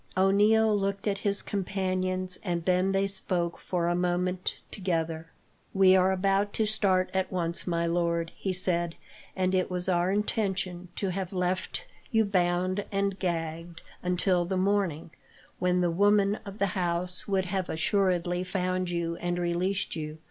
[0.17, 5.27] O'Neil looked at his companions, and then they spoke for a moment together.
[5.75, 8.95] "We are about to start at once, my lord," he said,
[9.35, 15.11] "and it was our intention to have left you bound and gagged, until the morning,
[15.59, 20.17] when the woman of the house would have assuredly found you and released you.